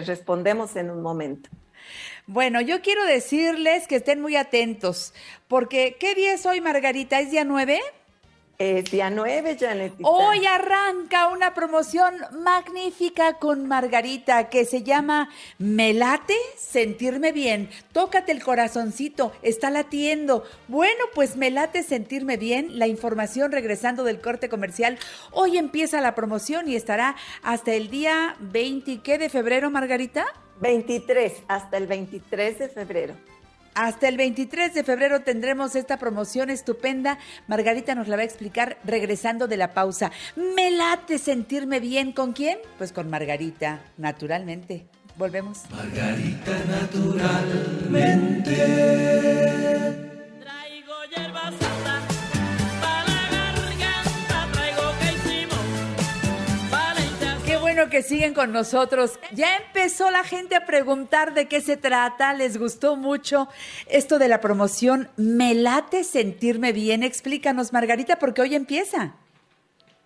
respondemos 0.01 0.75
en 0.75 0.91
un 0.91 1.01
momento. 1.01 1.49
Bueno, 2.27 2.61
yo 2.61 2.81
quiero 2.81 3.03
decirles 3.05 3.87
que 3.87 3.95
estén 3.97 4.21
muy 4.21 4.35
atentos, 4.35 5.13
porque 5.47 5.97
¿qué 5.99 6.15
día 6.15 6.33
es 6.33 6.45
hoy, 6.45 6.61
Margarita? 6.61 7.19
¿Es 7.19 7.31
día 7.31 7.43
9? 7.43 7.79
Es 8.59 8.85
día 8.91 9.09
9, 9.09 9.57
Janetita. 9.59 10.07
Hoy 10.07 10.45
arranca 10.45 11.27
una 11.29 11.55
promoción 11.55 12.13
magnífica 12.43 13.39
con 13.39 13.67
Margarita 13.67 14.49
que 14.49 14.65
se 14.65 14.83
llama 14.83 15.29
Me 15.57 15.93
late 15.93 16.35
sentirme 16.55 17.31
bien. 17.31 17.69
Tócate 17.93 18.31
el 18.31 18.43
corazoncito, 18.43 19.31
está 19.41 19.71
latiendo. 19.71 20.43
Bueno, 20.67 21.03
pues 21.15 21.35
me 21.35 21.49
late 21.49 21.81
sentirme 21.81 22.37
bien. 22.37 22.77
La 22.77 22.85
información 22.85 23.51
regresando 23.51 24.03
del 24.03 24.21
corte 24.21 24.49
comercial. 24.49 24.99
Hoy 25.31 25.57
empieza 25.57 25.99
la 25.99 26.13
promoción 26.13 26.69
y 26.69 26.75
estará 26.75 27.15
hasta 27.41 27.73
el 27.73 27.89
día 27.89 28.35
20, 28.39 28.91
¿y 28.91 28.97
¿qué 28.99 29.17
de 29.17 29.29
febrero, 29.29 29.71
Margarita? 29.71 30.27
23, 30.61 31.43
hasta 31.47 31.77
el 31.77 31.87
23 31.87 32.59
de 32.59 32.69
febrero. 32.69 33.15
Hasta 33.75 34.07
el 34.07 34.17
23 34.17 34.73
de 34.73 34.83
febrero 34.83 35.21
tendremos 35.21 35.75
esta 35.75 35.97
promoción 35.97 36.49
estupenda. 36.49 37.17
Margarita 37.47 37.95
nos 37.95 38.07
la 38.07 38.15
va 38.15 38.21
a 38.21 38.25
explicar 38.25 38.77
regresando 38.83 39.47
de 39.47 39.57
la 39.57 39.73
pausa. 39.73 40.11
Me 40.35 40.71
late 40.71 41.17
sentirme 41.17 41.79
bien. 41.79 42.11
¿Con 42.11 42.33
quién? 42.33 42.59
Pues 42.77 42.91
con 42.91 43.09
Margarita, 43.09 43.79
naturalmente. 43.97 44.85
Volvemos. 45.17 45.63
Traigo 48.43 50.12
que 57.89 58.01
siguen 58.01 58.33
con 58.33 58.51
nosotros. 58.51 59.19
Ya 59.33 59.57
empezó 59.57 60.11
la 60.11 60.23
gente 60.23 60.55
a 60.55 60.65
preguntar 60.65 61.33
de 61.33 61.47
qué 61.47 61.61
se 61.61 61.77
trata. 61.77 62.33
Les 62.33 62.57
gustó 62.57 62.95
mucho 62.95 63.47
esto 63.87 64.19
de 64.19 64.27
la 64.27 64.41
promoción. 64.41 65.09
Me 65.17 65.53
late 65.53 66.03
sentirme 66.03 66.73
bien. 66.73 67.03
Explícanos, 67.03 67.73
Margarita, 67.73 68.17
porque 68.17 68.41
hoy 68.41 68.55
empieza. 68.55 69.15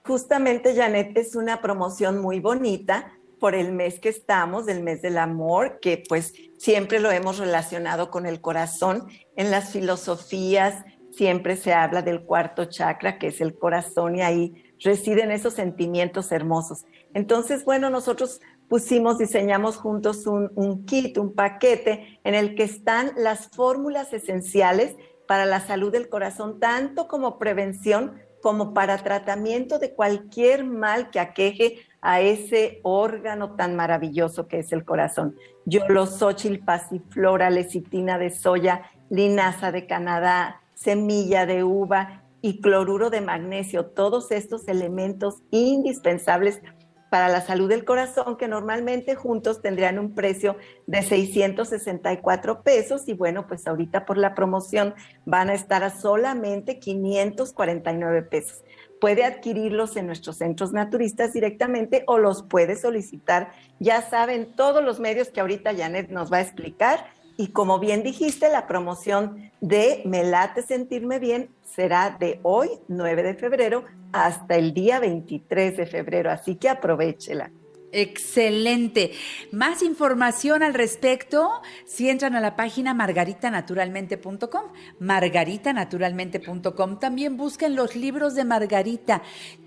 Justamente, 0.03 0.75
Janet, 0.75 1.17
es 1.17 1.35
una 1.35 1.61
promoción 1.61 2.19
muy 2.19 2.39
bonita 2.39 3.11
por 3.39 3.55
el 3.55 3.71
mes 3.71 3.99
que 3.99 4.09
estamos, 4.09 4.65
del 4.65 4.81
mes 4.81 5.01
del 5.01 5.17
amor, 5.17 5.79
que 5.81 6.03
pues 6.07 6.33
siempre 6.57 6.99
lo 6.99 7.11
hemos 7.11 7.37
relacionado 7.37 8.09
con 8.09 8.25
el 8.25 8.41
corazón. 8.41 9.07
En 9.35 9.51
las 9.51 9.71
filosofías 9.71 10.83
siempre 11.11 11.57
se 11.57 11.73
habla 11.73 12.01
del 12.01 12.21
cuarto 12.21 12.65
chakra, 12.65 13.19
que 13.19 13.27
es 13.27 13.41
el 13.41 13.57
corazón, 13.57 14.15
y 14.15 14.21
ahí 14.21 14.66
residen 14.79 15.31
esos 15.31 15.53
sentimientos 15.53 16.31
hermosos. 16.31 16.85
Entonces, 17.13 17.65
bueno, 17.65 17.89
nosotros 17.89 18.41
pusimos, 18.67 19.17
diseñamos 19.17 19.77
juntos 19.77 20.27
un, 20.27 20.85
kit, 20.85 21.17
un 21.17 21.33
paquete 21.33 22.19
en 22.23 22.35
el 22.35 22.55
que 22.55 22.63
están 22.63 23.11
las 23.17 23.47
fórmulas 23.47 24.13
esenciales 24.13 24.95
para 25.27 25.45
la 25.45 25.59
salud 25.59 25.91
del 25.91 26.09
corazón, 26.09 26.59
tanto 26.59 27.07
como 27.07 27.37
prevención 27.37 28.13
como 28.41 28.73
para 28.73 28.97
tratamiento 28.97 29.79
de 29.79 29.93
cualquier 29.93 30.63
mal 30.63 31.09
que 31.09 31.19
aqueje 31.19 31.79
a 32.01 32.21
ese 32.21 32.79
órgano 32.83 33.55
tan 33.55 33.75
maravilloso 33.75 34.47
que 34.47 34.59
es 34.59 34.71
el 34.71 34.85
corazón. 34.85 35.35
Yoloxochil, 35.65 36.59
pasiflora, 36.59 37.49
lecitina 37.49 38.17
de 38.17 38.29
soya, 38.29 38.83
linaza 39.09 39.71
de 39.71 39.87
Canadá, 39.87 40.61
semilla 40.75 41.45
de 41.45 41.63
uva 41.63 42.23
y 42.41 42.61
cloruro 42.61 43.09
de 43.09 43.21
magnesio, 43.21 43.87
todos 43.87 44.31
estos 44.31 44.67
elementos 44.67 45.41
indispensables 45.51 46.61
para 47.09 47.29
la 47.29 47.41
salud 47.41 47.69
del 47.69 47.85
corazón 47.85 48.37
que 48.37 48.47
normalmente 48.47 49.15
juntos 49.15 49.61
tendrían 49.61 49.99
un 49.99 50.13
precio 50.13 50.57
de 50.87 51.01
664 51.01 52.63
pesos 52.63 53.07
y 53.07 53.13
bueno, 53.13 53.47
pues 53.47 53.65
ahorita 53.67 54.05
por 54.05 54.17
la 54.17 54.35
promoción 54.35 54.93
van 55.25 55.49
a 55.49 55.53
estar 55.53 55.83
a 55.83 55.89
solamente 55.89 56.79
549 56.79 58.23
pesos. 58.23 58.63
Puede 58.99 59.23
adquirirlos 59.23 59.95
en 59.95 60.07
nuestros 60.07 60.37
centros 60.37 60.73
naturistas 60.73 61.33
directamente 61.33 62.03
o 62.07 62.17
los 62.17 62.43
puede 62.43 62.75
solicitar, 62.75 63.51
ya 63.79 64.01
saben, 64.01 64.55
todos 64.55 64.83
los 64.83 64.99
medios 64.99 65.29
que 65.29 65.39
ahorita 65.39 65.75
Janet 65.75 66.09
nos 66.09 66.31
va 66.31 66.37
a 66.37 66.41
explicar. 66.41 67.05
Y 67.37 67.49
como 67.49 67.77
bien 67.77 68.01
dijiste, 68.01 68.49
la 68.49 68.65
promoción 68.65 69.51
de 69.61 70.01
Me 70.05 70.23
Late 70.23 70.63
Sentirme 70.63 71.19
Bien 71.19 71.49
será 71.63 72.17
de 72.19 72.39
hoy, 72.41 72.67
9 72.87 73.21
de 73.21 73.35
febrero, 73.35 73.85
hasta 74.11 74.55
el 74.55 74.73
día 74.73 74.99
23 74.99 75.77
de 75.77 75.85
febrero. 75.85 76.31
Así 76.31 76.55
que 76.55 76.67
aprovechela. 76.67 77.51
Excelente. 77.93 79.13
Más 79.53 79.81
información 79.81 80.61
al 80.61 80.73
respecto 80.73 81.61
si 81.85 82.09
entran 82.09 82.35
a 82.35 82.41
la 82.41 82.57
página 82.57 82.93
margaritanaturalmente.com, 82.93 84.73
margaritanaturalmente.com. 84.99 86.99
También 86.99 87.37
busquen 87.37 87.77
los 87.77 87.95
libros 87.95 88.35
de 88.35 88.43
Margarita. 88.43 89.21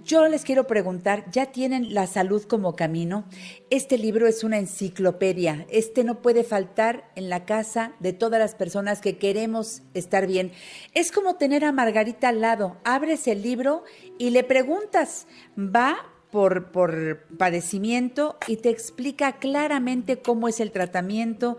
Yo 0.05 0.29
les 0.29 0.45
quiero 0.45 0.67
preguntar, 0.67 1.31
¿ya 1.31 1.47
tienen 1.47 1.95
La 1.95 2.07
salud 2.07 2.45
como 2.45 2.77
camino? 2.77 3.25
Este 3.71 3.97
libro 3.97 4.27
es 4.27 4.45
una 4.45 4.59
enciclopedia. 4.59 5.67
Este 5.71 6.05
no 6.05 6.21
puede 6.21 6.45
faltar 6.45 7.11
en 7.17 7.31
la 7.31 7.47
casa 7.47 7.95
de 8.01 8.13
todas 8.13 8.39
las 8.39 8.55
personas 8.55 9.01
que 9.01 9.17
queremos 9.17 9.81
estar 9.95 10.27
bien. 10.27 10.53
Es 10.93 11.11
como 11.11 11.37
tener 11.37 11.65
a 11.65 11.73
Margarita 11.73 12.29
al 12.29 12.43
lado. 12.43 12.77
Abres 12.85 13.27
el 13.29 13.43
libro 13.43 13.83
y 14.19 14.29
le 14.29 14.45
preguntas, 14.45 15.27
¿va 15.57 16.10
por, 16.31 16.67
por 16.73 17.25
padecimiento 17.39 18.37
y 18.47 18.57
te 18.57 18.71
explica 18.71 19.39
claramente 19.39 20.19
cómo 20.19 20.49
es 20.49 20.61
el 20.61 20.71
tratamiento. 20.71 21.59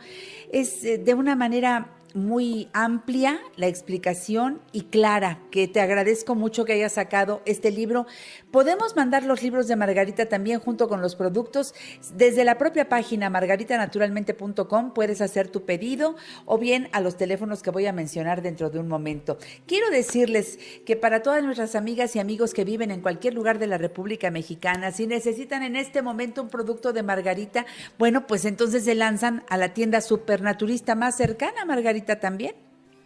Es 0.51 0.83
eh, 0.83 0.97
de 0.97 1.13
una 1.13 1.35
manera 1.35 1.89
muy 2.13 2.69
amplia 2.73 3.39
la 3.55 3.67
explicación 3.67 4.61
y 4.71 4.83
clara, 4.83 5.39
que 5.51 5.67
te 5.67 5.81
agradezco 5.81 6.35
mucho 6.35 6.65
que 6.65 6.73
hayas 6.73 6.93
sacado 6.93 7.41
este 7.45 7.71
libro. 7.71 8.07
Podemos 8.51 8.95
mandar 8.95 9.23
los 9.23 9.41
libros 9.43 9.67
de 9.67 9.75
Margarita 9.75 10.27
también 10.27 10.59
junto 10.59 10.87
con 10.87 11.01
los 11.01 11.15
productos 11.15 11.73
desde 12.15 12.43
la 12.43 12.57
propia 12.57 12.89
página 12.89 13.29
margaritanaturalmente.com 13.29 14.93
puedes 14.93 15.21
hacer 15.21 15.47
tu 15.47 15.65
pedido 15.65 16.15
o 16.45 16.57
bien 16.57 16.89
a 16.91 17.01
los 17.01 17.17
teléfonos 17.17 17.61
que 17.61 17.71
voy 17.71 17.85
a 17.85 17.93
mencionar 17.93 18.41
dentro 18.41 18.69
de 18.69 18.79
un 18.79 18.87
momento. 18.87 19.37
Quiero 19.65 19.89
decirles 19.89 20.59
que 20.85 20.95
para 20.95 21.21
todas 21.21 21.43
nuestras 21.43 21.75
amigas 21.75 22.15
y 22.15 22.19
amigos 22.19 22.53
que 22.53 22.65
viven 22.65 22.91
en 22.91 23.01
cualquier 23.01 23.33
lugar 23.33 23.59
de 23.59 23.67
la 23.67 23.77
República 23.77 24.31
Mexicana, 24.31 24.91
si 24.91 25.07
necesitan 25.07 25.63
en 25.63 25.75
este 25.75 26.01
momento 26.01 26.41
un 26.41 26.49
producto 26.49 26.93
de 26.93 27.03
Margarita, 27.03 27.65
bueno, 27.97 28.27
pues 28.27 28.45
entonces 28.45 28.83
se 28.83 28.95
lanzan 28.95 29.43
a 29.49 29.57
la 29.57 29.73
tienda 29.73 30.01
supernaturista 30.01 30.95
más 30.95 31.15
cercana, 31.15 31.65
Margarita 31.65 32.00
también. 32.05 32.55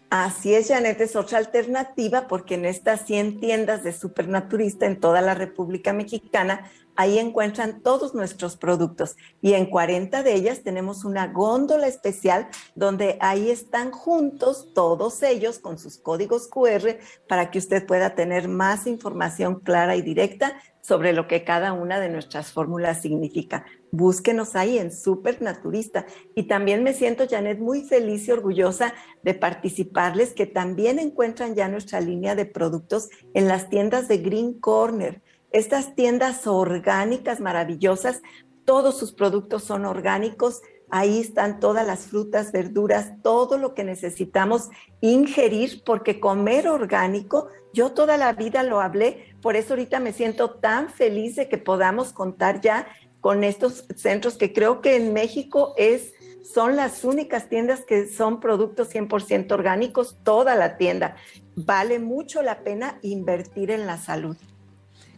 Así 0.10 0.54
es, 0.54 0.68
Janet, 0.68 1.02
es 1.02 1.16
otra 1.16 1.40
alternativa 1.40 2.28
porque 2.28 2.56
en 2.56 2.66
estas 2.66 3.06
100 3.06 3.40
tiendas 3.40 3.84
de 3.84 3.92
Supernaturista 3.92 4.86
en 4.86 5.00
toda 5.00 5.20
la 5.20 5.34
República 5.34 5.94
Mexicana, 5.94 6.72
ahí 6.96 7.20
encuentran 7.20 7.82
todos 7.82 8.14
nuestros 8.14 8.56
productos 8.56 9.18
y 9.42 9.54
en 9.54 9.66
40 9.66 10.24
de 10.24 10.34
ellas 10.34 10.62
tenemos 10.64 11.04
una 11.04 11.28
góndola 11.28 11.88
especial 11.88 12.48
donde 12.76 13.18
ahí 13.20 13.50
están 13.50 13.92
juntos 13.92 14.72
todos 14.74 15.22
ellos 15.24 15.60
con 15.60 15.78
sus 15.78 15.98
códigos 15.98 16.48
QR 16.48 16.98
para 17.28 17.52
que 17.52 17.60
usted 17.60 17.86
pueda 17.86 18.16
tener 18.16 18.48
más 18.48 18.88
información 18.88 19.60
clara 19.60 19.96
y 19.96 20.02
directa 20.02 20.56
sobre 20.86 21.14
lo 21.14 21.28
que 21.28 21.44
cada 21.44 21.74
una 21.74 22.00
de 22.00 22.10
nuestras 22.10 22.52
fórmulas 22.52 23.02
significa. 23.02 23.66
Búsquenos 23.90 24.56
ahí 24.56 24.78
en 24.78 24.92
Supernaturista. 24.92 26.06
Y 26.36 26.44
también 26.44 26.84
me 26.84 26.94
siento, 26.94 27.26
Janet, 27.28 27.58
muy 27.58 27.82
feliz 27.82 28.28
y 28.28 28.32
orgullosa 28.32 28.94
de 29.24 29.34
participarles 29.34 30.34
que 30.34 30.46
también 30.46 31.00
encuentran 31.00 31.56
ya 31.56 31.68
nuestra 31.70 32.02
línea 32.02 32.36
de 32.36 32.46
productos 32.46 33.10
en 33.34 33.48
las 33.48 33.68
tiendas 33.70 34.08
de 34.08 34.20
Green 34.20 34.60
Corner. 34.60 35.24
Estas 35.50 35.96
tiendas 35.96 36.46
orgánicas 36.46 37.40
maravillosas, 37.40 38.22
todos 38.64 39.00
sus 39.00 39.12
productos 39.12 39.64
son 39.64 39.86
orgánicos, 39.86 40.62
Ahí 40.90 41.20
están 41.20 41.60
todas 41.60 41.86
las 41.86 42.08
frutas, 42.08 42.52
verduras, 42.52 43.14
todo 43.24 43.58
lo 43.58 43.74
que 43.74 43.84
necesitamos 43.84 44.70
ingerir, 45.02 45.84
porque 45.84 46.20
comer 46.20 46.68
orgánico, 46.68 47.48
yo 47.74 47.92
toda 47.92 48.18
la 48.18 48.34
vida 48.34 48.64
lo 48.64 48.80
hablé, 48.82 49.36
por 49.42 49.56
eso 49.56 49.74
ahorita 49.74 50.00
me 50.00 50.14
siento 50.14 50.52
tan 50.52 50.90
feliz 50.90 51.36
de 51.36 51.50
que 51.50 51.58
podamos 51.58 52.14
contar 52.14 52.62
ya 52.62 52.88
con 53.20 53.44
estos 53.44 53.86
centros 53.96 54.38
que 54.38 54.54
creo 54.54 54.82
que 54.82 54.96
en 54.96 55.12
México 55.14 55.74
es 55.78 56.14
son 56.46 56.76
las 56.76 57.04
únicas 57.04 57.50
tiendas 57.50 57.84
que 57.84 58.08
son 58.08 58.40
productos 58.40 58.94
100% 58.94 59.52
orgánicos, 59.52 60.20
toda 60.24 60.56
la 60.56 60.78
tienda. 60.78 61.16
Vale 61.56 61.98
mucho 61.98 62.44
la 62.44 62.64
pena 62.64 63.00
invertir 63.02 63.72
en 63.72 63.88
la 63.88 63.98
salud. 63.98 64.38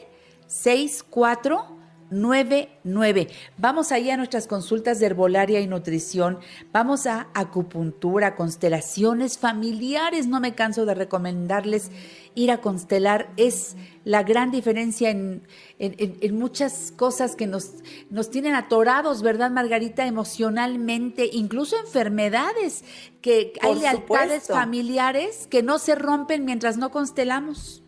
64 0.46 1.75
99. 2.10 3.28
Vamos 3.58 3.92
ahí 3.92 4.10
a 4.10 4.16
nuestras 4.16 4.46
consultas 4.46 4.98
de 4.98 5.06
herbolaria 5.06 5.60
y 5.60 5.66
nutrición. 5.66 6.38
Vamos 6.72 7.06
a 7.06 7.28
acupuntura, 7.34 8.36
constelaciones 8.36 9.38
familiares. 9.38 10.26
No 10.26 10.40
me 10.40 10.54
canso 10.54 10.86
de 10.86 10.94
recomendarles 10.94 11.90
ir 12.34 12.50
a 12.50 12.60
constelar. 12.60 13.30
Es 13.36 13.76
la 14.04 14.22
gran 14.22 14.50
diferencia 14.50 15.10
en, 15.10 15.42
en, 15.78 16.18
en 16.20 16.38
muchas 16.38 16.92
cosas 16.94 17.34
que 17.34 17.46
nos, 17.46 17.70
nos 18.10 18.30
tienen 18.30 18.54
atorados, 18.54 19.22
¿verdad, 19.22 19.50
Margarita? 19.50 20.06
Emocionalmente, 20.06 21.28
incluso 21.32 21.76
enfermedades, 21.78 22.84
que 23.20 23.52
Por 23.60 23.70
hay 23.70 23.80
lealtades 23.80 24.42
supuesto. 24.42 24.54
familiares 24.54 25.48
que 25.50 25.62
no 25.62 25.78
se 25.78 25.94
rompen 25.94 26.44
mientras 26.44 26.76
no 26.76 26.90
constelamos. 26.90 27.82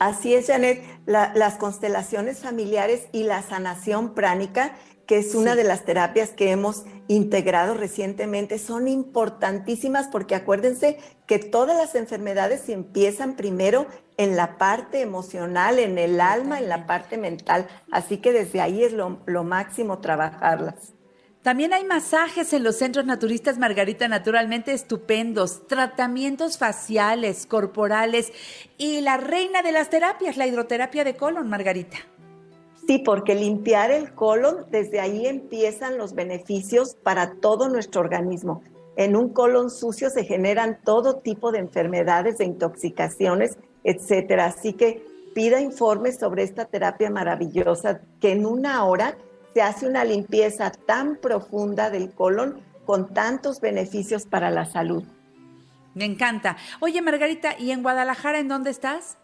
Así 0.00 0.34
es, 0.34 0.46
Janet, 0.46 0.82
la- 1.04 1.30
las 1.34 1.56
constelaciones 1.56 2.38
familiares 2.40 3.06
y 3.12 3.24
la 3.24 3.42
sanación 3.42 4.14
pránica, 4.14 4.72
que 5.06 5.18
es 5.18 5.34
una 5.34 5.52
Sí. 5.52 5.58
de 5.58 5.64
las 5.64 5.84
terapias 5.84 6.30
que 6.30 6.52
hemos 6.52 6.84
integrado 7.06 7.74
recientemente, 7.74 8.58
son 8.58 8.88
importantísimas 8.88 10.08
porque 10.08 10.34
acuérdense 10.34 10.96
que 11.26 11.38
todas 11.38 11.76
las 11.76 11.94
enfermedades 11.96 12.68
empiezan 12.70 13.36
primero 13.36 13.86
en 14.16 14.36
la 14.36 14.56
parte 14.56 15.02
emocional, 15.02 15.78
en 15.78 15.98
el 15.98 16.18
alma, 16.20 16.58
en 16.58 16.70
la 16.70 16.86
parte 16.86 17.18
mental. 17.18 17.66
Así 17.90 18.18
que 18.18 18.32
desde 18.32 18.62
ahí 18.62 18.82
es 18.82 18.94
lo, 18.94 19.20
lo 19.26 19.44
máximo 19.44 19.98
trabajarlas. 19.98 20.94
También 21.42 21.72
hay 21.72 21.84
masajes 21.84 22.52
en 22.52 22.62
los 22.62 22.76
centros 22.76 23.06
naturistas 23.06 23.56
Margarita 23.56 24.06
naturalmente 24.08 24.74
estupendos, 24.74 25.66
tratamientos 25.66 26.58
faciales, 26.58 27.46
corporales 27.46 28.30
y 28.76 29.00
la 29.00 29.16
reina 29.16 29.62
de 29.62 29.72
las 29.72 29.88
terapias, 29.88 30.36
la 30.36 30.46
hidroterapia 30.46 31.02
de 31.02 31.16
colon, 31.16 31.48
Margarita. 31.48 31.96
Sí, 32.86 32.98
porque 32.98 33.34
limpiar 33.34 33.90
el 33.90 34.12
colon, 34.12 34.66
desde 34.70 35.00
ahí 35.00 35.26
empiezan 35.26 35.96
los 35.96 36.14
beneficios 36.14 36.94
para 37.02 37.32
todo 37.40 37.70
nuestro 37.70 38.02
organismo. 38.02 38.62
En 38.96 39.16
un 39.16 39.30
colon 39.30 39.70
sucio 39.70 40.10
se 40.10 40.24
generan 40.24 40.78
todo 40.84 41.20
tipo 41.20 41.52
de 41.52 41.60
enfermedades, 41.60 42.36
de 42.36 42.44
intoxicaciones, 42.44 43.56
etcétera. 43.82 44.46
Así 44.46 44.74
que 44.74 45.02
pida 45.34 45.58
informes 45.60 46.18
sobre 46.18 46.42
esta 46.42 46.66
terapia 46.66 47.08
maravillosa 47.08 48.02
que 48.20 48.32
en 48.32 48.44
una 48.44 48.84
hora 48.84 49.16
se 49.54 49.62
hace 49.62 49.86
una 49.86 50.04
limpieza 50.04 50.70
tan 50.70 51.16
profunda 51.16 51.90
del 51.90 52.12
colon 52.12 52.60
con 52.84 53.12
tantos 53.12 53.60
beneficios 53.60 54.26
para 54.26 54.50
la 54.50 54.64
salud. 54.64 55.04
Me 55.94 56.04
encanta. 56.04 56.56
Oye, 56.80 57.02
Margarita, 57.02 57.58
¿y 57.58 57.72
en 57.72 57.82
Guadalajara 57.82 58.38
en 58.38 58.48
dónde 58.48 58.70
estás? 58.70 59.18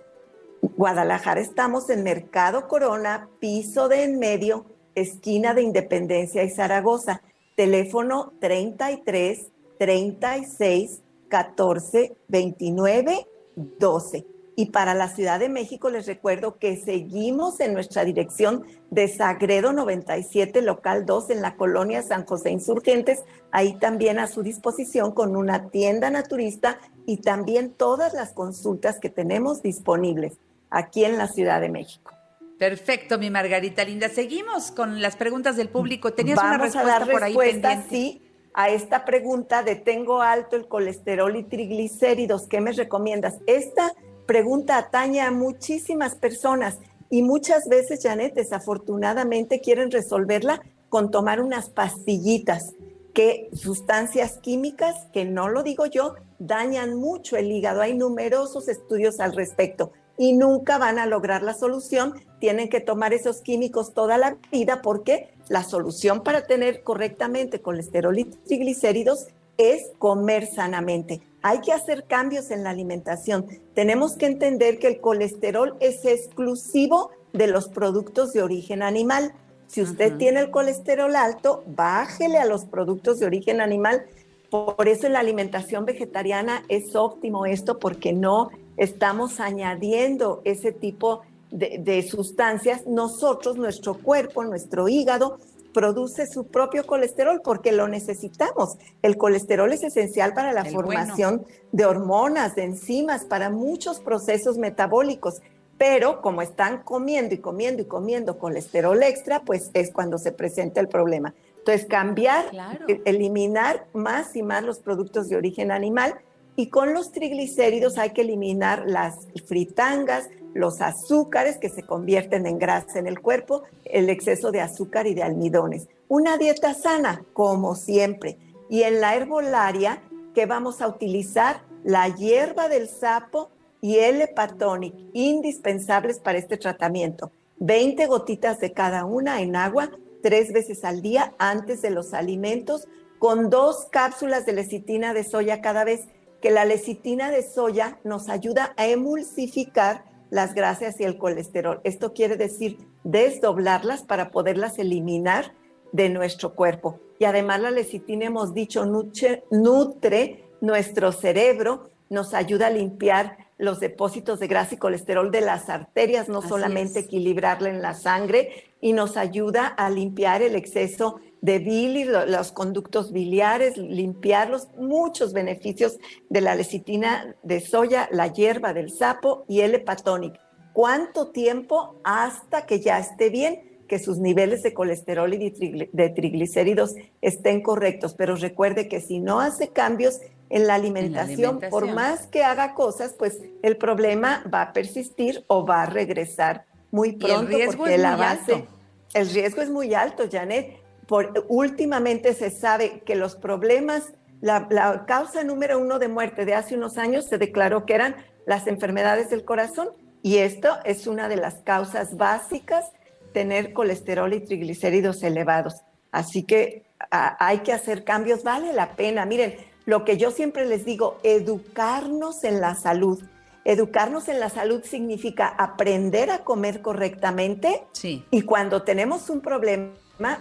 Guadalajara 0.63 1.41
estamos 1.41 1.91
en 1.91 2.03
Mercado 2.03 2.67
Corona, 2.67 3.29
piso 3.41 3.89
de 3.89 4.03
en 4.05 4.19
medio, 4.19 4.67
esquina 4.95 5.55
de 5.55 5.63
Independencia 5.63 6.43
y 6.43 6.51
Zaragoza. 6.51 7.23
Teléfono 7.55 8.33
33 8.41 9.53
36 9.79 11.03
14 11.29 12.17
29 12.29 13.27
12. 13.57 14.27
Y 14.59 14.71
para 14.71 14.95
la 14.95 15.09
Ciudad 15.09 15.39
de 15.39 15.51
México 15.51 15.91
les 15.91 16.07
recuerdo 16.07 16.59
que 16.59 16.77
seguimos 16.77 17.61
en 17.61 17.75
nuestra 17.75 18.07
dirección 18.07 18.65
de 18.91 19.07
Sagredo 19.07 19.75
97, 19.75 20.63
local 20.63 21.05
2, 21.05 21.29
en 21.29 21.43
la 21.43 21.57
colonia 21.57 22.03
San 22.03 22.25
José 22.25 22.51
Insurgentes, 22.51 23.23
ahí 23.53 23.79
también 23.79 24.19
a 24.19 24.27
su 24.27 24.43
disposición 24.43 25.13
con 25.13 25.37
una 25.37 25.69
tienda 25.69 26.11
naturista 26.11 26.79
y 27.05 27.19
también 27.19 27.75
todas 27.75 28.15
las 28.15 28.33
consultas 28.33 28.99
que 28.99 29.11
tenemos 29.11 29.61
disponibles 29.63 30.39
aquí 30.71 31.05
en 31.05 31.19
la 31.19 31.29
Ciudad 31.29 31.61
de 31.61 31.69
México. 31.69 32.13
Perfecto, 32.59 33.19
mi 33.19 33.31
Margarita 33.31 33.85
linda. 33.85 34.09
Seguimos 34.09 34.71
con 34.71 35.03
las 35.03 35.17
preguntas 35.17 35.57
del 35.57 35.69
público. 35.69 36.15
Tenías 36.15 36.37
Vamos 36.37 36.55
una 36.55 36.65
respuesta 36.65 36.97
a 36.97 36.99
dar 36.99 37.11
por 37.11 37.23
ahí 37.23 37.35
respuesta, 37.35 37.69
pendiente. 37.69 37.95
sí, 37.95 38.23
a 38.55 38.71
esta 38.71 39.05
pregunta 39.05 39.63
de 39.63 39.77
tengo 39.77 40.23
alto 40.23 40.57
el 40.57 40.67
colesterol 40.67 41.37
y 41.37 41.43
triglicéridos, 41.43 42.47
¿qué 42.49 42.63
me 42.63 42.73
recomiendas? 42.73 43.35
Esta 43.47 43.93
pregunta 44.27 44.77
atañe 44.77 45.21
a 45.21 45.31
muchísimas 45.31 46.15
personas 46.15 46.79
y 47.09 47.23
muchas 47.23 47.69
veces, 47.69 48.01
Janet, 48.03 48.35
desafortunadamente 48.35 49.61
quieren 49.61 49.91
resolverla 49.91 50.63
con 50.89 51.11
tomar 51.11 51.41
unas 51.41 51.69
pastillitas 51.71 52.75
que 53.15 53.49
sustancias 53.55 54.39
químicas, 54.39 54.95
que 55.13 55.25
no 55.25 55.49
lo 55.49 55.63
digo 55.63 55.87
yo, 55.87 56.17
dañan 56.39 56.97
mucho 56.97 57.37
el 57.37 57.51
hígado. 57.51 57.81
Hay 57.81 57.95
numerosos 57.95 58.69
estudios 58.69 59.21
al 59.21 59.35
respecto 59.35 59.93
y 60.19 60.35
nunca 60.35 60.79
van 60.79 60.99
a 60.99 61.07
lograr 61.07 61.43
la 61.43 61.55
solución. 61.55 62.15
Tienen 62.41 62.69
que 62.69 62.81
tomar 62.81 63.15
esos 63.15 63.41
químicos 63.41 63.95
toda 63.95 64.19
la 64.19 64.37
vida 64.53 64.83
porque 64.83 65.31
la 65.49 65.63
solución 65.63 66.23
para 66.23 66.47
tener 66.47 66.83
correctamente 66.83 67.63
colesterol 67.63 68.19
y 68.19 68.25
triglicéridos 68.25 69.29
es 69.59 69.93
comer 69.99 70.47
sanamente. 70.47 71.21
Hay 71.43 71.61
que 71.61 71.73
hacer 71.73 72.05
cambios 72.05 72.51
en 72.51 72.65
la 72.65 72.71
alimentación. 72.71 73.47
Tenemos 73.75 74.15
que 74.15 74.27
entender 74.27 74.79
que 74.79 74.89
el 74.89 75.01
colesterol 75.01 75.77
es 75.81 76.05
exclusivo 76.05 77.11
de 77.33 77.47
los 77.47 77.69
productos 77.69 78.33
de 78.33 78.43
origen 78.43 78.83
animal. 78.83 79.33
Si 79.69 79.83
usted 79.83 80.17
tiene 80.17 80.41
el 80.41 80.51
colesterol 80.51 81.15
alto, 81.17 81.63
bájele 81.67 82.39
a 82.39 82.47
los 82.47 82.65
productos 82.65 83.19
de 83.19 83.27
origen 83.27 83.61
animal. 83.61 84.07
Por 84.51 84.89
eso 84.89 85.07
en 85.07 85.13
la 85.13 85.21
alimentación 85.21 85.85
vegetariana 85.85 86.65
es 86.69 86.95
óptimo 86.97 87.47
esto 87.47 87.79
porque 87.79 88.13
no 88.13 88.51
estamos 88.77 89.41
añadiendo 89.41 90.41
ese 90.45 90.73
tipo 90.73 91.23
de, 91.51 91.79
de 91.79 92.03
sustancias. 92.03 92.87
Nosotros, 92.87 93.57
nuestro 93.57 93.95
cuerpo, 93.95 94.45
nuestro 94.45 94.89
hígado, 94.89 95.39
produce 95.81 96.27
su 96.27 96.47
propio 96.47 96.87
colesterol 96.87 97.43
porque 97.45 97.71
lo 97.71 97.87
necesitamos. 97.87 98.79
El 99.03 99.19
colesterol 99.19 99.71
es 99.75 99.83
esencial 99.83 100.33
para 100.33 100.55
la 100.55 100.63
El 100.63 100.73
bueno. 100.73 100.89
formación 100.89 101.45
de 101.71 101.85
hormonas, 101.85 102.55
de 102.55 102.63
enzimas, 102.65 103.27
para 103.27 103.51
muchos 103.51 104.01
procesos 104.01 104.57
metabólicos. 104.57 105.43
Pero 105.77 106.23
como 106.23 106.41
están 106.41 106.83
comiendo 106.83 107.35
y 107.35 107.39
comiendo 107.39 107.83
y 107.83 107.85
comiendo 107.85 108.39
colesterol 108.39 109.03
extra, 109.03 109.41
pues 109.45 109.71
es 109.75 109.93
cuando 109.93 110.17
se 110.17 110.33
presenta 110.33 110.81
el 110.81 110.89
problema. 110.89 111.35
Entonces, 111.59 111.85
cambiar, 111.85 112.49
Claro. 112.49 112.87
e- 112.89 113.03
eliminar 113.05 113.85
más 113.93 114.35
y 114.35 114.43
más 114.43 114.63
los 114.65 114.79
productos 114.79 115.29
de 115.29 115.37
origen 115.37 115.71
animal 115.71 116.15
y 116.57 116.71
con 116.71 116.95
los 116.95 117.13
triglicéridos 117.13 117.99
hay 117.99 118.11
que 118.15 118.23
eliminar 118.23 118.85
las 118.87 119.29
fritangas, 119.45 120.31
los 120.57 120.81
azúcares 120.81 121.59
que 121.59 121.69
se 121.69 121.83
convierten 121.83 122.47
en 122.47 122.59
grasa 122.59 122.99
en 122.99 123.07
el 123.07 123.21
cuerpo, 123.21 123.63
el 123.85 124.09
exceso 124.09 124.51
de 124.51 124.61
azúcar 124.61 125.07
y 125.07 125.15
de 125.15 125.23
almidones. 125.23 125.89
Una 126.09 126.39
dieta 126.39 126.75
sana, 126.75 127.25
como 127.33 127.75
siempre. 127.75 128.39
Y 128.69 128.83
en 128.83 129.01
la 129.01 129.15
herbolaria, 129.15 130.03
que 130.35 130.47
vamos 130.47 130.83
a 130.83 130.89
utilizar 130.89 131.63
la 131.85 132.09
hierba 132.09 132.69
del 132.69 132.89
sapo 132.89 133.51
y 133.81 133.99
el 133.99 134.21
hepatonic, 134.21 134.95
indispensables 135.13 136.19
para 136.19 136.39
este 136.39 136.57
tratamiento. 136.57 137.31
20 137.59 138.07
gotitas 138.07 138.61
de 138.61 138.73
cada 138.73 139.05
una 139.05 139.41
en 139.41 139.57
agua, 139.57 139.91
tres 140.23 140.53
veces 140.53 140.85
al 140.85 141.03
día 141.03 141.35
antes 141.39 141.83
de 141.83 141.91
los 141.91 142.13
alimentos, 142.13 142.89
con 143.19 143.49
dos 143.49 143.87
cápsulas 143.91 144.45
de 144.45 144.53
lecitina 144.53 145.15
de 145.15 145.25
soya 145.25 145.61
cada 145.61 145.85
vez, 145.85 146.03
que 146.43 146.51
la 146.51 146.65
lecitina 146.65 147.31
de 147.31 147.43
soya 147.43 147.99
nos 148.05 148.29
ayuda 148.29 148.75
a 148.77 148.87
emulsificar 148.87 150.05
las 150.31 150.55
grasas 150.55 151.01
y 151.01 151.05
el 151.05 151.19
colesterol. 151.19 151.81
Esto 151.85 152.13
quiere 152.13 152.37
decir 152.37 152.79
desdoblarlas 153.05 154.03
para 154.03 154.31
poderlas 154.31 154.79
eliminar 154.79 155.53
de 155.93 156.09
nuestro 156.09 156.55
cuerpo. 156.55 157.01
Y 157.19 157.25
además 157.25 157.61
la 157.61 157.71
lecitina, 157.71 158.27
hemos 158.27 158.53
dicho, 158.53 158.85
nutre, 158.85 159.45
nutre 159.51 160.45
nuestro 160.61 161.13
cerebro, 161.13 161.91
nos 162.11 162.35
ayuda 162.35 162.69
a 162.69 162.71
limpiar 162.71 163.39
los 163.59 163.81
depósitos 163.81 164.39
de 164.39 164.49
grasa 164.49 164.75
y 164.75 164.79
colesterol 164.79 165.31
de 165.31 165.41
las 165.41 165.71
arterias, 165.71 166.29
no 166.29 166.41
Así 166.41 166.49
solamente 166.49 167.01
es. 167.01 167.07
equilibrarla 167.07 167.71
en 167.71 167.81
la 167.81 167.95
sangre, 167.95 168.51
y 168.81 168.93
nos 168.93 169.17
ayuda 169.17 169.67
a 169.67 169.89
limpiar 169.89 170.43
el 170.43 170.55
exceso 170.55 171.21
de 171.43 171.59
bilis, 171.59 172.07
lo- 172.07 172.27
los 172.27 172.53
conductos 172.53 173.13
biliares, 173.13 173.77
limpiarlos, 173.77 174.69
muchos 174.79 175.33
beneficios 175.33 175.99
de 176.29 176.41
la 176.41 176.55
lecitina 176.55 177.37
de 177.43 177.61
soya, 177.61 178.09
la 178.11 178.29
hierba 178.33 178.73
del 178.73 178.91
sapo 178.91 179.45
y 179.49 179.61
el 179.61 179.75
hepatonic. 179.75 180.35
¿Cuánto 180.73 181.29
tiempo 181.29 182.01
hasta 182.05 182.67
que 182.67 182.81
ya 182.81 182.99
esté 182.99 183.31
bien? 183.31 183.63
que 183.87 184.01
sus 184.01 184.19
niveles 184.19 184.65
de 184.65 184.75
colesterol 184.75 185.33
y 185.33 185.37
de 185.39 185.55
trigli- 185.55 185.89
de 185.93 186.09
triglicéridos 186.09 186.97
estén 187.23 187.63
correctos, 187.63 188.15
pero 188.15 188.35
recuerde 188.35 188.89
que 188.89 189.01
si 189.01 189.21
no 189.21 189.39
hace 189.39 189.69
cambios 189.69 190.21
en 190.51 190.67
la 190.67 190.75
alimentación, 190.75 191.61
por 191.61 191.85
alimentación. 191.85 191.95
más 191.95 192.27
que 192.27 192.43
haga 192.43 192.75
cosas, 192.75 193.15
pues 193.17 193.39
el 193.63 193.77
problema 193.77 194.43
va 194.53 194.63
a 194.63 194.73
persistir 194.73 195.45
o 195.47 195.65
va 195.65 195.83
a 195.83 195.87
regresar 195.87 196.65
muy 196.91 197.11
el 197.11 197.19
pronto 197.19 197.47
riesgo 197.57 197.77
porque 197.77 197.95
es 197.95 198.01
la 198.01 198.11
muy 198.17 198.21
base, 198.27 198.53
alto. 198.55 198.67
el 199.15 199.31
riesgo 199.31 199.63
es 199.63 199.71
muy 199.71 199.95
alto, 199.95 200.25
Janet. 200.29 200.79
Por, 201.07 201.45
últimamente 201.49 202.35
se 202.35 202.51
sabe 202.51 203.01
que 203.07 203.15
los 203.15 203.37
problemas, 203.37 204.13
la, 204.41 204.67
la 204.71 205.05
causa 205.07 205.45
número 205.45 205.79
uno 205.79 205.99
de 205.99 206.09
muerte 206.09 206.45
de 206.45 206.55
hace 206.55 206.75
unos 206.77 206.99
años 206.99 207.27
se 207.27 207.39
declaró 207.39 207.87
que 207.87 207.95
eran 207.95 208.17
las 208.47 208.67
enfermedades 208.67 209.31
del 209.31 209.45
corazón 209.45 209.89
y 210.23 210.39
esto 210.39 210.69
es 210.85 211.07
una 211.07 211.29
de 211.29 211.37
las 211.37 211.57
causas 211.63 212.17
básicas, 212.17 212.85
tener 213.33 213.73
colesterol 213.73 214.33
y 214.33 214.41
triglicéridos 214.41 215.23
elevados. 215.23 215.75
Así 216.11 216.43
que 216.43 216.87
a- 217.11 217.37
hay 217.45 217.59
que 217.59 217.73
hacer 217.73 218.03
cambios, 218.05 218.43
vale 218.43 218.73
la 218.73 218.97
pena. 218.97 219.27
Miren, 219.27 219.57
lo 219.85 220.05
que 220.05 220.17
yo 220.17 220.31
siempre 220.33 220.65
les 220.65 220.85
digo, 220.85 221.19
educarnos 221.23 222.43
en 222.45 222.61
la 222.61 222.75
salud. 222.75 223.23
Educarnos 223.65 224.29
en 224.29 224.39
la 224.41 224.49
salud 224.49 224.83
significa 224.85 225.49
aprender 225.49 226.31
a 226.31 226.39
comer 226.45 226.83
correctamente 226.83 227.83
Sí. 227.93 228.25
y 228.31 228.43
cuando 228.43 228.83
tenemos 228.83 229.29
un 229.31 229.41
problema, 229.41 229.91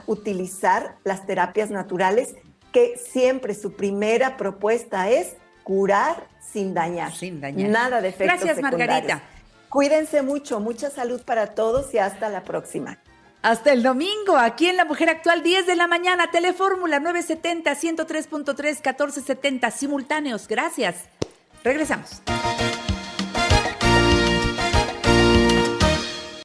utilizar 0.07 0.95
las 1.03 1.25
terapias 1.25 1.69
naturales, 1.69 2.35
que 2.71 2.97
siempre 2.97 3.53
su 3.53 3.73
primera 3.73 4.38
propuesta 4.38 5.09
es 5.09 5.35
curar 5.63 6.27
sin 6.39 6.73
dañar. 6.73 7.13
Sin 7.13 7.41
dañar. 7.41 7.69
Nada 7.69 8.01
de 8.01 8.09
efectos 8.09 8.39
Gracias, 8.41 8.61
Margarita. 8.61 9.21
Cuídense 9.69 10.21
mucho, 10.21 10.59
mucha 10.59 10.89
salud 10.89 11.21
para 11.23 11.47
todos 11.47 11.93
y 11.93 11.97
hasta 11.97 12.29
la 12.29 12.43
próxima. 12.43 12.97
Hasta 13.41 13.73
el 13.73 13.83
domingo, 13.83 14.38
aquí 14.38 14.67
en 14.69 14.77
La 14.77 14.85
Mujer 14.85 15.09
Actual, 15.09 15.43
10 15.43 15.67
de 15.67 15.75
la 15.75 15.85
mañana, 15.85 16.31
Telefórmula 16.31 16.99
970, 16.99 17.75
103.3, 17.75 18.55
1470, 18.55 19.71
simultáneos. 19.71 20.47
Gracias. 20.47 20.95
Regresamos. 21.63 22.21